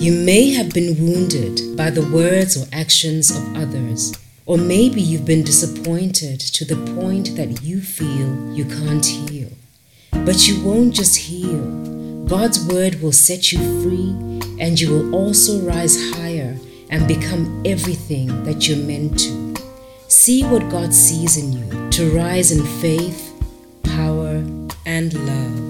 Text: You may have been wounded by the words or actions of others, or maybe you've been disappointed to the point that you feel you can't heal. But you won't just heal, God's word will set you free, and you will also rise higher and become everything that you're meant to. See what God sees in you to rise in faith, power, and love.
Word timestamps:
You 0.00 0.12
may 0.12 0.48
have 0.52 0.72
been 0.72 0.96
wounded 0.98 1.76
by 1.76 1.90
the 1.90 2.08
words 2.10 2.56
or 2.56 2.66
actions 2.72 3.30
of 3.30 3.54
others, 3.54 4.14
or 4.46 4.56
maybe 4.56 5.02
you've 5.02 5.26
been 5.26 5.44
disappointed 5.44 6.40
to 6.40 6.64
the 6.64 6.94
point 6.94 7.36
that 7.36 7.60
you 7.60 7.82
feel 7.82 8.50
you 8.50 8.64
can't 8.64 9.04
heal. 9.04 9.50
But 10.12 10.48
you 10.48 10.64
won't 10.64 10.94
just 10.94 11.18
heal, 11.18 12.24
God's 12.24 12.66
word 12.66 13.02
will 13.02 13.12
set 13.12 13.52
you 13.52 13.58
free, 13.82 14.12
and 14.58 14.80
you 14.80 14.88
will 14.90 15.14
also 15.14 15.60
rise 15.60 16.14
higher 16.14 16.56
and 16.88 17.06
become 17.06 17.62
everything 17.66 18.28
that 18.44 18.66
you're 18.66 18.78
meant 18.78 19.18
to. 19.18 19.54
See 20.08 20.44
what 20.44 20.70
God 20.70 20.94
sees 20.94 21.36
in 21.36 21.52
you 21.52 21.90
to 21.90 22.16
rise 22.16 22.52
in 22.52 22.64
faith, 22.80 23.34
power, 23.82 24.42
and 24.86 25.12
love. 25.26 25.69